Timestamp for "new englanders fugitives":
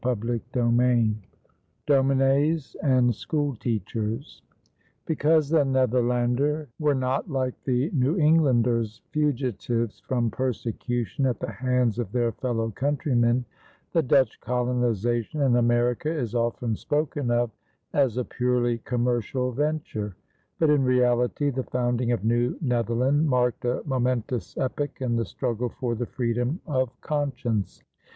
7.93-9.99